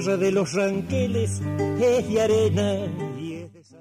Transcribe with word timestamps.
tierra 0.00 0.16
de 0.16 0.32
los 0.32 0.52
ranqueles 0.54 1.42
es 1.78 2.08
de 2.08 2.20
arena 2.22 2.74
y 3.18 3.34
es 3.34 3.52
de 3.52 3.64
sal. 3.64 3.80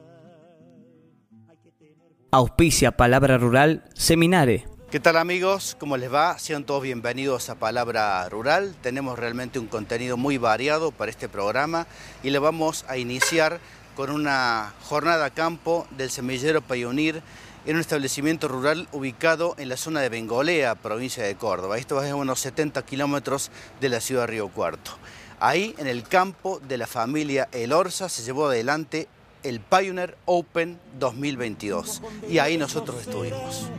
Auspicia 2.32 2.92
Palabra 2.98 3.38
Rural 3.38 3.86
Seminare. 3.94 4.66
¿Qué 4.92 5.00
tal 5.00 5.16
amigos? 5.16 5.78
¿Cómo 5.80 5.96
les 5.96 6.14
va? 6.14 6.38
Sean 6.38 6.66
todos 6.66 6.84
bienvenidos 6.84 7.50
a 7.50 7.56
Palabra 7.56 8.28
Rural. 8.28 8.76
Tenemos 8.82 9.18
realmente 9.18 9.60
un 9.60 9.68
contenido 9.68 10.18
muy 10.18 10.38
variado 10.38 10.92
para 10.92 11.10
este 11.10 11.30
programa 11.30 11.88
y 12.22 12.32
le 12.32 12.40
vamos 12.40 12.84
a 12.90 12.98
iniciar 12.98 13.60
con 13.96 14.10
una 14.10 14.74
jornada 14.84 15.26
a 15.26 15.30
campo 15.30 15.88
del 15.92 16.10
semillero 16.10 16.62
Pioneer 16.62 17.22
en 17.66 17.76
un 17.76 17.82
establecimiento 17.82 18.50
rural 18.50 18.90
ubicado 18.92 19.56
en 19.58 19.70
la 19.70 19.78
zona 19.78 20.02
de 20.02 20.10
Bengolea, 20.10 20.76
provincia 20.76 21.24
de 21.24 21.36
Córdoba. 21.36 21.78
Esto 21.78 21.96
va 21.96 22.10
a 22.10 22.16
unos 22.16 22.40
70 22.42 22.82
kilómetros 22.84 23.52
de 23.80 23.90
la 23.90 24.02
ciudad 24.02 24.24
de 24.24 24.28
Río 24.28 24.50
Cuarto. 24.50 24.98
Ahí, 25.42 25.74
en 25.78 25.88
el 25.88 26.04
campo 26.04 26.60
de 26.60 26.78
la 26.78 26.86
familia 26.86 27.48
El 27.54 27.72
Orza, 27.72 28.10
se 28.10 28.24
llevó 28.24 28.48
adelante 28.48 29.08
el 29.44 29.62
Pioneer 29.62 30.18
Open 30.26 30.78
2022. 31.00 32.02
Y 32.28 32.40
ahí 32.40 32.58
nosotros 32.58 33.00
estuvimos. 33.00 33.72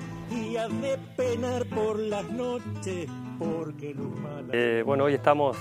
Eh, 4.53 4.83
bueno, 4.87 5.05
hoy 5.05 5.13
estamos 5.13 5.59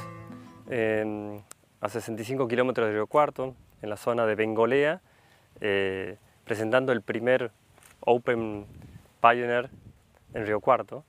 a 1.81 1.89
65 1.89 2.47
kilómetros 2.47 2.87
de 2.87 2.93
Río 2.93 3.07
Cuarto, 3.07 3.53
en 3.81 3.89
la 3.89 3.97
zona 3.97 4.25
de 4.25 4.35
Bengolea, 4.35 5.01
eh, 5.59 6.15
presentando 6.45 6.93
el 6.93 7.01
primer 7.01 7.51
Open 7.99 8.65
Pioneer 9.21 9.69
en 10.33 10.45
Río 10.45 10.61
Cuarto, 10.61 11.03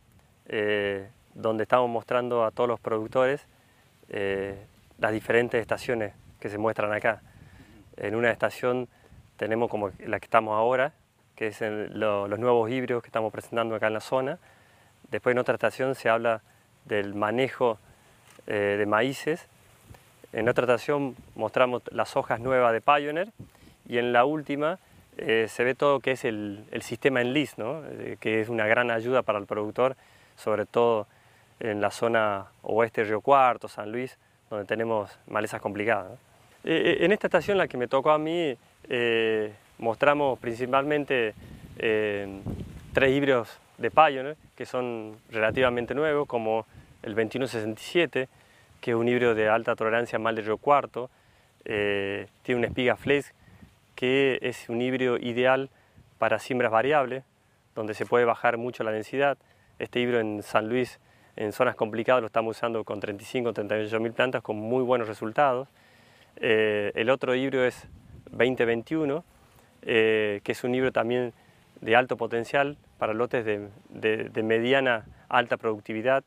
eh, 0.46 1.08
donde 1.34 1.62
estamos 1.62 1.88
mostrando 1.88 2.44
a 2.44 2.50
todos 2.50 2.68
los 2.68 2.80
productores 2.80 3.46
las 5.00 5.12
diferentes 5.12 5.60
estaciones 5.60 6.12
que 6.38 6.48
se 6.48 6.58
muestran 6.58 6.92
acá. 6.92 7.22
En 7.96 8.14
una 8.14 8.30
estación 8.30 8.88
tenemos 9.36 9.70
como 9.70 9.90
la 9.98 10.20
que 10.20 10.26
estamos 10.26 10.54
ahora, 10.54 10.92
que 11.34 11.48
es 11.48 11.60
los 11.60 12.38
nuevos 12.38 12.70
híbridos 12.70 13.02
que 13.02 13.08
estamos 13.08 13.32
presentando 13.32 13.74
acá 13.74 13.86
en 13.86 13.94
la 13.94 14.00
zona. 14.00 14.38
Después 15.10 15.32
en 15.32 15.38
otra 15.38 15.54
estación 15.54 15.94
se 15.94 16.08
habla 16.08 16.42
del 16.84 17.14
manejo 17.14 17.78
eh, 18.46 18.76
de 18.78 18.86
maíces. 18.86 19.48
En 20.32 20.48
otra 20.48 20.64
estación 20.64 21.16
mostramos 21.34 21.82
las 21.90 22.16
hojas 22.16 22.40
nuevas 22.40 22.72
de 22.72 22.80
Pioneer 22.80 23.32
y 23.88 23.98
en 23.98 24.12
la 24.12 24.24
última 24.24 24.78
eh, 25.16 25.46
se 25.48 25.64
ve 25.64 25.74
todo 25.74 26.00
que 26.00 26.12
es 26.12 26.24
el, 26.24 26.64
sistema 26.80 27.20
Enlist, 27.20 27.58
¿no? 27.58 27.82
Eh, 27.86 28.16
que 28.20 28.40
es 28.40 28.48
una 28.48 28.66
gran 28.66 28.90
ayuda 28.90 29.22
para 29.22 29.38
el 29.38 29.46
productor, 29.46 29.96
sobre 30.36 30.66
todo 30.66 31.06
en 31.58 31.80
la 31.80 31.90
zona 31.90 32.46
oeste 32.62 33.04
Río 33.04 33.20
Cuarto, 33.20 33.68
San 33.68 33.92
Luis, 33.92 34.18
donde 34.50 34.66
tenemos 34.66 35.10
malezas 35.28 35.60
complicadas. 35.62 36.18
en 36.64 37.12
esta 37.12 37.28
estación, 37.28 37.56
la 37.56 37.68
que 37.68 37.78
me 37.78 37.88
tocó 37.88 38.10
a 38.10 38.18
mí, 38.18 38.54
mostramos 39.78 40.38
principalmente 40.38 41.34
tres 41.76 43.10
híbridos 43.10 43.58
de 43.78 43.90
Pioneer, 43.90 44.36
que 44.56 44.66
son 44.66 45.16
relativamente 45.30 45.94
nuevos, 45.94 46.28
como 46.28 46.66
el 47.02 47.14
2167, 47.14 48.28
que 48.80 48.90
es 48.90 48.96
un 48.96 49.08
híbrido 49.08 49.34
de 49.34 49.48
alta 49.48 49.74
tolerancia 49.74 50.18
mal 50.18 50.34
de 50.36 50.42
río 50.42 50.58
cuarto, 50.58 51.10
eh, 51.64 52.28
tiene 52.42 52.58
una 52.58 52.68
espiga 52.68 52.96
flex, 52.96 53.32
que 53.94 54.38
es 54.42 54.68
un 54.68 54.80
híbrido 54.80 55.16
ideal 55.18 55.70
para 56.18 56.38
siembras 56.38 56.70
variables, 56.70 57.24
donde 57.74 57.94
se 57.94 58.06
puede 58.06 58.24
bajar 58.24 58.58
mucho 58.58 58.84
la 58.84 58.90
densidad. 58.90 59.38
Este 59.78 60.00
híbrido 60.00 60.20
en 60.20 60.42
San 60.42 60.68
Luis, 60.68 61.00
en 61.36 61.52
zonas 61.52 61.76
complicadas, 61.76 62.20
lo 62.20 62.26
estamos 62.26 62.56
usando 62.56 62.84
con 62.84 63.00
35 63.00 63.52
38 63.52 64.00
mil 64.00 64.12
plantas 64.12 64.42
con 64.42 64.56
muy 64.56 64.82
buenos 64.82 65.08
resultados. 65.08 65.68
Eh, 66.36 66.92
el 66.94 67.10
otro 67.10 67.34
híbrido 67.34 67.64
es 67.64 67.86
2021, 68.30 69.24
eh, 69.82 70.40
que 70.42 70.52
es 70.52 70.64
un 70.64 70.74
híbrido 70.74 70.92
también 70.92 71.32
de 71.80 71.96
alto 71.96 72.16
potencial 72.16 72.76
para 72.98 73.14
lotes 73.14 73.44
de, 73.44 74.42
mediana 74.42 75.06
alta 75.28 75.56
productividad. 75.56 76.22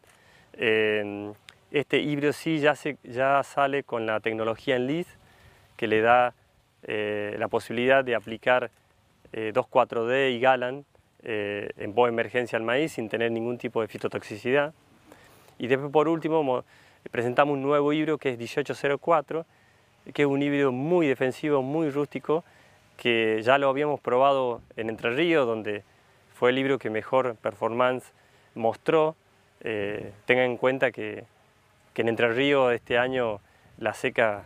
Eh, 0.54 1.32
este 1.72 2.00
híbrido 2.00 2.34
sí 2.34 2.60
ya, 2.60 2.74
ya 3.04 3.42
sale 3.44 3.84
con 3.84 4.06
la 4.06 4.20
tecnología 4.20 4.76
en 4.76 4.88
LID 4.88 5.08
que 5.78 5.88
le 5.88 6.02
da 6.02 6.34
eh, 6.84 7.36
la 7.40 7.48
posibilidad 7.48 8.04
de 8.04 8.16
aplicar 8.16 8.72
2,4-D 9.32 10.28
eh, 10.28 10.32
y 10.32 10.40
Galan 10.40 10.86
en 11.26 11.96
voz 11.96 12.10
emergencia 12.10 12.58
al 12.58 12.64
maíz 12.64 12.92
sin 12.92 13.08
tener 13.08 13.32
ningún 13.32 13.58
tipo 13.58 13.82
de 13.82 13.88
fitotoxicidad. 13.88 14.74
Y 15.58 15.68
después 15.68 15.92
por 15.92 16.08
último 16.08 16.64
presentamos 17.12 17.54
un 17.54 17.62
nuevo 17.62 17.94
híbrido 17.94 18.18
que 18.18 18.30
es 18.30 18.38
1804, 18.38 19.46
que 20.14 20.22
es 20.24 20.28
un 20.28 20.42
híbrido 20.42 20.72
muy 20.72 21.08
defensivo, 21.08 21.62
muy 21.62 21.90
rústico, 21.90 22.44
que 22.98 23.42
ya 23.44 23.58
lo 23.58 23.70
habíamos 23.70 24.00
probado 24.00 24.62
en 24.76 24.90
Entre 24.90 25.12
Ríos, 25.12 25.48
donde 25.48 25.84
fue 26.34 26.50
el 26.50 26.56
libro 26.56 26.78
que 26.78 26.90
mejor 26.90 27.36
performance 27.36 28.12
mostró. 28.56 29.16
Eh, 29.62 30.12
tengan 30.26 30.46
en 30.46 30.58
cuenta 30.58 30.92
que, 30.92 31.26
en 31.96 32.10
Entre 32.10 32.32
Ríos 32.34 32.74
este 32.74 32.98
año 32.98 33.40
la 33.78 33.94
seca 33.94 34.46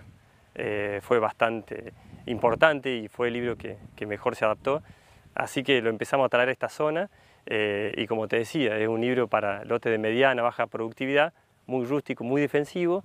eh, 0.56 1.00
fue 1.01 1.19
bastante 1.19 1.94
importante 2.25 2.95
y 2.95 3.07
fue 3.07 3.28
el 3.28 3.34
libro 3.34 3.57
que, 3.57 3.78
mejor 4.06 4.35
se 4.35 4.45
adaptó. 4.45 4.84
Así 5.34 5.63
que 5.63 5.81
lo 5.81 5.89
empezamos 5.89 6.25
a 6.25 6.29
traer 6.29 6.50
a 6.50 6.51
esta 6.51 6.69
zona 6.69 7.09
eh, 7.50 7.94
y 7.96 8.08
como 8.08 8.28
te 8.28 8.38
decía, 8.38 8.78
es 8.78 8.88
un 8.88 9.00
libro 9.00 9.28
para 9.28 9.63
lotes 9.63 9.91
de 9.91 9.97
mediana, 9.97 10.41
baja 10.41 10.68
productividad, 10.68 11.34
muy 11.66 11.85
rústico, 11.85 12.24
muy 12.24 12.41
defensivo 12.41 13.03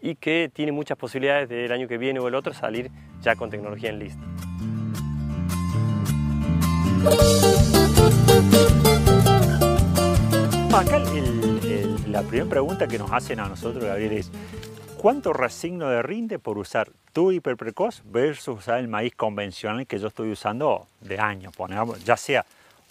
y 0.00 0.16
que 0.16 0.50
tiene 0.52 0.72
muchas 0.72 0.98
posibilidades 0.98 1.48
del 1.48 1.70
año 1.70 1.86
que 1.86 1.96
viene 1.96 2.18
o 2.20 2.28
el 2.28 2.34
otro 2.34 2.52
salir 2.52 2.90
ya 3.20 3.36
con 3.36 3.50
tecnología 3.50 3.90
en 3.90 3.98
lista. 4.00 4.22
Acá 10.76 10.98
la 12.08 12.22
primera 12.22 12.50
pregunta 12.50 12.88
que 12.88 12.98
nos 12.98 13.12
hacen 13.12 13.38
a 13.38 13.48
nosotros, 13.48 13.84
Gabriel, 13.84 14.12
es 14.12 14.30
¿cuánto 14.98 15.32
resigno 15.32 15.88
de 15.88 16.02
rinde 16.02 16.38
por 16.38 16.58
usar 16.58 16.90
tu 17.12 17.30
hiperprecoz 17.30 18.02
versus 18.04 18.58
usar 18.58 18.80
el 18.80 18.88
maíz 18.88 19.14
convencional 19.14 19.86
que 19.86 19.98
yo 19.98 20.08
estoy 20.08 20.32
usando 20.32 20.88
de 21.00 21.18
años, 21.18 21.54
ya 22.04 22.16
sea 22.16 22.44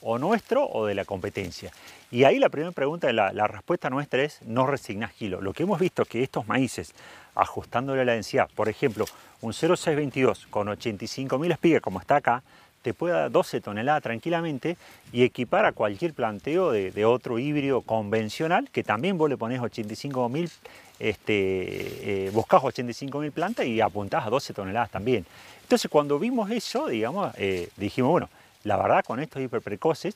o 0.03 0.19
nuestro 0.19 0.67
o 0.67 0.85
de 0.85 0.95
la 0.95 1.05
competencia? 1.05 1.71
Y 2.11 2.25
ahí 2.25 2.37
la 2.37 2.49
primera 2.49 2.71
pregunta, 2.71 3.11
la, 3.11 3.33
la 3.33 3.47
respuesta 3.47 3.89
nuestra 3.89 4.23
es 4.23 4.41
no 4.43 4.67
resignas 4.67 5.13
kilo. 5.13 5.41
Lo 5.41 5.53
que 5.53 5.63
hemos 5.63 5.79
visto 5.79 6.03
es 6.03 6.07
que 6.07 6.21
estos 6.21 6.47
maíces, 6.47 6.93
ajustándole 7.33 8.05
la 8.05 8.13
densidad, 8.13 8.49
por 8.55 8.69
ejemplo, 8.69 9.05
un 9.41 9.53
0622 9.53 10.47
con 10.49 10.67
85.000 10.67 11.51
espigas 11.51 11.81
como 11.81 11.99
está 11.99 12.17
acá, 12.17 12.43
te 12.83 12.93
puede 12.93 13.15
dar 13.15 13.31
12 13.31 13.61
toneladas 13.61 14.03
tranquilamente 14.03 14.77
y 15.11 15.23
equipar 15.23 15.65
a 15.65 15.71
cualquier 15.71 16.13
planteo 16.13 16.71
de, 16.71 17.05
otro 17.05 17.39
híbrido 17.39 17.81
convencional 17.81 18.69
que 18.71 18.83
también 18.83 19.17
vos 19.17 19.29
le 19.29 19.37
pones 19.37 19.59
85.000, 19.61 20.51
este, 20.99 22.27
eh, 22.27 22.29
buscás 22.31 22.61
85.000 22.61 23.31
plantas 23.31 23.65
y 23.65 23.81
apuntás 23.81 24.27
a 24.27 24.29
12 24.29 24.53
toneladas 24.53 24.91
también. 24.91 25.25
Entonces 25.63 25.89
cuando 25.89 26.19
vimos 26.19 26.51
eso, 26.51 26.87
digamos, 26.87 27.33
eh, 27.37 27.69
dijimos, 27.77 28.11
bueno, 28.11 28.29
la 28.63 28.77
verdad 28.77 29.03
con 29.03 29.19
estos 29.19 29.41
hiperprecoces 29.41 30.15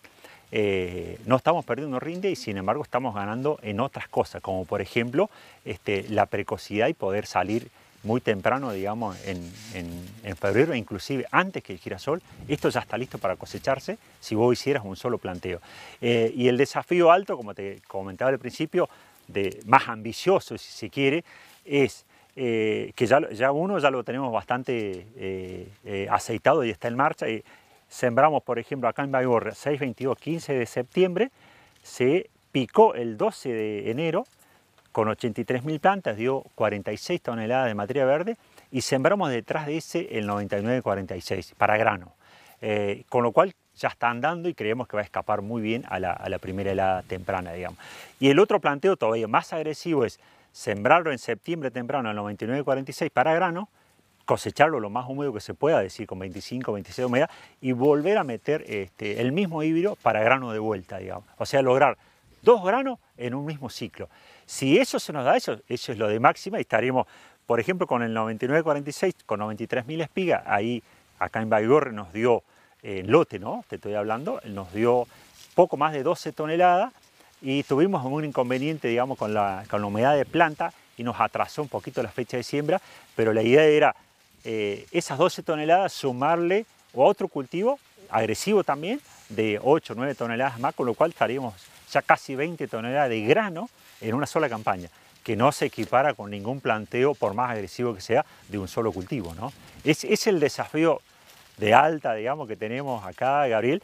eh, 0.51 1.19
no 1.25 1.35
estamos 1.35 1.65
perdiendo 1.65 1.99
rinde 1.99 2.31
y 2.31 2.35
sin 2.35 2.57
embargo 2.57 2.81
estamos 2.81 3.13
ganando 3.13 3.59
en 3.61 3.79
otras 3.81 4.07
cosas, 4.07 4.41
como 4.41 4.65
por 4.65 4.81
ejemplo 4.81 5.29
este, 5.65 6.05
la 6.09 6.25
precocidad 6.25 6.87
y 6.87 6.93
poder 6.93 7.25
salir 7.25 7.69
muy 8.03 8.21
temprano, 8.21 8.71
digamos, 8.71 9.17
en, 9.25 9.51
febrero, 10.37 10.73
inclusive 10.75 11.25
antes 11.31 11.63
que 11.63 11.73
el 11.73 11.79
girasol, 11.79 12.21
esto 12.47 12.69
ya 12.69 12.79
está 12.79 12.97
listo 12.97 13.17
para 13.17 13.35
cosecharse 13.35 13.97
si 14.21 14.35
vos 14.35 14.53
hicieras 14.53 14.85
un 14.85 14.95
solo 14.95 15.17
planteo. 15.17 15.59
Eh, 15.99 16.31
y 16.33 16.47
el 16.47 16.57
desafío 16.57 17.11
alto, 17.11 17.35
como 17.35 17.53
te 17.53 17.81
comentaba 17.87 18.29
al 18.29 18.39
principio, 18.39 18.87
de, 19.27 19.59
más 19.65 19.89
ambicioso 19.89 20.57
si 20.57 20.71
se 20.71 20.89
quiere, 20.89 21.25
es 21.65 22.05
eh, 22.35 22.93
que 22.95 23.07
ya, 23.07 23.19
ya, 23.31 23.51
uno 23.51 23.79
ya 23.79 23.89
lo 23.89 24.03
tenemos 24.03 24.31
bastante 24.31 25.67
aceitado 26.09 26.63
y 26.63 26.69
está 26.69 26.87
en 26.87 26.95
marcha. 26.95 27.25
Sembramos, 27.87 28.43
por 28.43 28.59
ejemplo, 28.59 28.89
acá 28.89 29.03
en 29.03 29.11
Baigorria, 29.11 29.53
6, 29.53 29.79
22, 29.79 30.17
15 30.17 30.53
de 30.53 30.65
septiembre, 30.65 31.31
se 31.81 32.29
picó 32.51 32.95
el 32.95 33.17
12 33.17 33.49
de 33.49 33.91
enero 33.91 34.25
con 34.97 35.09
83.000 35.09 35.79
plantas 35.79 36.17
dio 36.17 36.43
46 36.55 37.21
toneladas 37.21 37.67
de 37.67 37.75
materia 37.75 38.03
verde 38.03 38.35
y 38.71 38.81
sembramos 38.81 39.29
detrás 39.29 39.67
de 39.67 39.77
ese 39.77 40.17
el 40.17 40.25
9946 40.25 41.53
para 41.55 41.77
grano. 41.77 42.13
Eh, 42.61 43.03
con 43.07 43.21
lo 43.21 43.31
cual 43.31 43.53
ya 43.75 43.89
está 43.89 44.09
andando 44.09 44.49
y 44.49 44.55
creemos 44.55 44.87
que 44.87 44.97
va 44.97 45.01
a 45.01 45.05
escapar 45.05 45.43
muy 45.43 45.61
bien 45.61 45.85
a 45.87 45.99
la, 45.99 46.39
primera 46.39 46.71
helada 46.71 47.03
temprana, 47.03 47.53
digamos. 47.53 47.77
Y 48.19 48.29
el 48.29 48.39
otro 48.39 48.59
planteo 48.59 48.97
todavía 48.97 49.27
más 49.27 49.53
agresivo 49.53 50.03
es 50.03 50.19
sembrarlo 50.51 51.11
en 51.11 51.19
septiembre 51.19 51.69
temprano 51.69 52.09
al 52.09 52.15
9946 52.15 53.11
para 53.11 53.35
grano, 53.35 53.69
cosecharlo 54.27 54.81
lo 54.81 54.89
más 54.89 55.07
húmedo 55.07 55.33
que 55.33 55.39
se 55.39 55.53
pueda, 55.53 55.79
decir 55.79 56.05
con 56.05 56.19
25, 56.19 56.73
26 56.73 56.97
de 56.97 57.05
humedad, 57.05 57.29
y 57.61 57.71
volver 57.71 58.17
a 58.17 58.25
meter 58.25 58.63
este, 58.67 59.21
el 59.21 59.31
mismo 59.31 59.63
híbrido 59.63 59.95
para 59.95 60.21
grano 60.21 60.51
de 60.51 60.59
vuelta, 60.59 60.97
digamos. 60.97 61.23
O 61.37 61.45
sea, 61.45 61.61
lograr 61.61 61.97
dos 62.43 62.63
granos 62.63 62.99
en 63.15 63.33
un 63.33 63.45
mismo 63.45 63.69
ciclo. 63.69 64.09
Si 64.45 64.77
eso 64.77 64.99
se 64.99 65.13
nos 65.13 65.23
da, 65.23 65.37
eso, 65.37 65.59
eso 65.69 65.91
es 65.93 65.97
lo 65.97 66.09
de 66.09 66.19
máxima 66.19 66.57
y 66.57 66.61
estaremos 66.61 67.07
Por 67.45 67.61
ejemplo, 67.61 67.87
con 67.87 68.03
el 68.03 68.13
9946, 68.13 69.15
con 69.25 69.39
93.000 69.39 70.03
espigas, 70.03 70.43
ahí 70.45 70.83
acá 71.17 71.41
en 71.41 71.49
Baigorre 71.49 71.93
nos 71.93 72.11
dio, 72.11 72.43
eh, 72.83 73.03
lote, 73.05 73.39
¿no? 73.39 73.63
Te 73.69 73.77
estoy 73.77 73.93
hablando, 73.93 74.41
nos 74.43 74.73
dio 74.73 75.07
poco 75.55 75.77
más 75.77 75.93
de 75.93 76.03
12 76.03 76.33
toneladas 76.33 76.91
y 77.41 77.63
tuvimos 77.63 78.03
un 78.05 78.25
inconveniente, 78.25 78.89
digamos, 78.89 79.17
con 79.17 79.33
la, 79.33 79.63
con 79.69 79.79
la 79.79 79.87
humedad 79.87 80.17
de 80.17 80.25
planta 80.25 80.73
y 80.97 81.03
nos 81.03 81.17
atrasó 81.21 81.61
un 81.61 81.69
poquito 81.69 82.03
la 82.03 82.09
fecha 82.09 82.35
de 82.35 82.43
siembra, 82.43 82.81
pero 83.15 83.31
la 83.31 83.41
idea 83.41 83.63
era 83.63 83.95
eh, 84.49 84.85
esas 84.91 85.17
12 85.17 85.43
toneladas 85.43 85.91
sumarle 85.91 86.65
a 86.93 86.99
otro 86.99 87.27
cultivo 87.27 87.79
agresivo 88.09 88.63
también 88.63 89.01
de 89.27 89.59
8 89.61 89.91
o 89.91 89.95
9 89.97 90.15
toneladas 90.15 90.57
más, 90.57 90.73
con 90.73 90.85
lo 90.85 90.93
cual 90.93 91.09
estaríamos 91.09 91.53
ya 91.91 92.01
casi 92.01 92.33
20 92.33 92.65
toneladas 92.69 93.09
de 93.09 93.19
grano 93.23 93.69
en 93.99 94.15
una 94.15 94.25
sola 94.25 94.47
campaña, 94.47 94.87
que 95.21 95.35
no 95.35 95.51
se 95.51 95.65
equipara 95.65 96.13
con 96.13 96.31
ningún 96.31 96.61
planteo, 96.61 97.13
por 97.13 97.33
más 97.33 97.51
agresivo 97.51 97.93
que 97.93 97.99
sea, 97.99 98.25
de 98.47 98.57
un 98.57 98.69
solo 98.69 98.93
cultivo. 98.93 99.35
¿no? 99.35 99.51
Es, 99.83 100.05
es 100.05 100.27
el 100.27 100.39
desafío 100.39 101.01
de 101.57 101.73
alta, 101.73 102.13
digamos, 102.13 102.47
que 102.47 102.55
tenemos 102.55 103.05
acá, 103.05 103.45
Gabriel. 103.47 103.83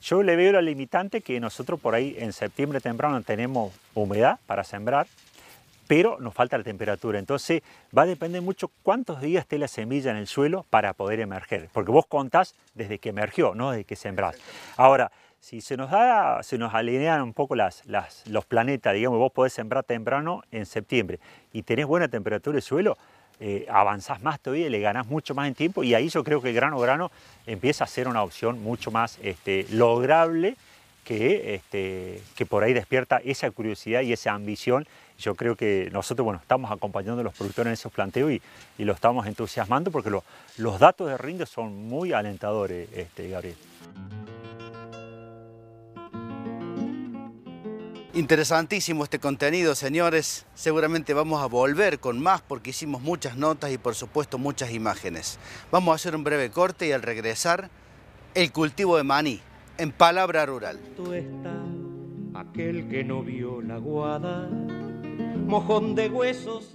Yo 0.00 0.22
le 0.22 0.36
veo 0.36 0.52
la 0.52 0.62
limitante 0.62 1.22
que 1.22 1.40
nosotros 1.40 1.80
por 1.80 1.96
ahí 1.96 2.14
en 2.20 2.32
septiembre 2.32 2.80
temprano 2.80 3.20
tenemos 3.22 3.72
humedad 3.94 4.38
para 4.46 4.62
sembrar, 4.62 5.08
pero 5.86 6.18
nos 6.20 6.34
falta 6.34 6.58
la 6.58 6.64
temperatura. 6.64 7.18
Entonces 7.18 7.62
va 7.96 8.02
a 8.02 8.06
depender 8.06 8.42
mucho 8.42 8.70
cuántos 8.82 9.20
días 9.20 9.42
esté 9.42 9.58
la 9.58 9.68
semilla 9.68 10.10
en 10.10 10.16
el 10.16 10.26
suelo 10.26 10.66
para 10.70 10.92
poder 10.94 11.20
emerger, 11.20 11.68
porque 11.72 11.90
vos 11.90 12.06
contás 12.06 12.54
desde 12.74 12.98
que 12.98 13.10
emergió, 13.10 13.54
no 13.54 13.70
desde 13.70 13.84
que 13.84 13.96
sembrás. 13.96 14.36
Ahora, 14.76 15.10
si 15.44 15.60
se 15.60 15.76
nos 15.76 15.90
da, 15.90 16.42
se 16.42 16.56
nos 16.56 16.72
alinean 16.72 17.20
un 17.20 17.34
poco 17.34 17.54
las, 17.54 17.82
los 18.26 18.46
planetas, 18.46 18.94
digamos, 18.94 19.18
vos 19.18 19.30
podés 19.30 19.52
sembrar 19.52 19.84
temprano 19.84 20.42
en 20.50 20.64
septiembre 20.64 21.20
y 21.52 21.62
tenés 21.62 21.84
buena 21.84 22.08
temperatura 22.08 22.54
de 22.56 22.62
suelo, 22.62 22.96
eh, 23.40 23.66
avanzás 23.68 24.22
más 24.22 24.40
todavía 24.40 24.68
y 24.68 24.70
le 24.70 24.80
ganás 24.80 25.06
mucho 25.06 25.34
más 25.34 25.48
en 25.48 25.54
tiempo 25.54 25.84
y 25.84 25.92
ahí 25.92 26.08
yo 26.08 26.24
creo 26.24 26.40
que 26.40 26.50
el 26.50 26.54
grano 26.54 26.78
grano 26.78 27.10
empieza 27.46 27.84
a 27.84 27.86
ser 27.86 28.08
una 28.08 28.22
opción 28.22 28.62
mucho 28.62 28.90
más 28.90 29.18
este, 29.22 29.66
lograble 29.70 30.56
que, 31.04 31.54
este, 31.54 32.22
que 32.34 32.46
por 32.46 32.64
ahí 32.64 32.72
despierta 32.72 33.18
esa 33.24 33.50
curiosidad 33.50 34.00
y 34.00 34.12
esa 34.12 34.32
ambición. 34.32 34.86
Yo 35.18 35.36
creo 35.36 35.54
que 35.54 35.90
nosotros 35.92 36.24
bueno, 36.24 36.40
estamos 36.40 36.72
acompañando 36.72 37.20
a 37.20 37.24
los 37.24 37.34
productores 37.34 37.68
en 37.68 37.74
esos 37.74 37.92
planteos 37.92 38.32
y, 38.32 38.42
y 38.78 38.84
lo 38.84 38.92
estamos 38.92 39.26
entusiasmando 39.26 39.90
porque 39.90 40.10
los 40.56 40.78
datos 40.80 41.08
de 41.08 41.16
rinde 41.16 41.46
son 41.46 41.86
muy 41.86 42.12
alentadores, 42.12 42.88
este, 42.92 43.28
Gabriel. 43.28 43.56
Interesantísimo 48.14 49.02
este 49.02 49.18
contenido, 49.18 49.74
señores. 49.74 50.46
Seguramente 50.54 51.14
vamos 51.14 51.42
a 51.42 51.46
volver 51.46 51.98
con 51.98 52.22
más 52.22 52.42
porque 52.42 52.70
hicimos 52.70 53.02
muchas 53.02 53.36
notas 53.36 53.72
y 53.72 53.78
por 53.78 53.96
supuesto 53.96 54.38
muchas 54.38 54.70
imágenes. 54.70 55.40
Vamos 55.72 55.90
a 55.90 55.96
hacer 55.96 56.14
un 56.14 56.22
breve 56.22 56.48
corte 56.50 56.86
y 56.86 56.92
al 56.92 57.02
regresar, 57.02 57.70
el 58.34 58.52
cultivo 58.52 58.96
de 58.96 59.02
maní, 59.02 59.40
en 59.78 59.92
palabra 59.92 60.46
rural. 60.46 60.78
Está 61.12 62.40
aquel 62.40 62.88
que 62.88 63.04
no 63.04 63.22
vio 63.22 63.60
la 63.62 63.78
guada, 63.78 64.48
mojón 65.46 65.94
de 65.94 66.08
huesos. 66.08 66.74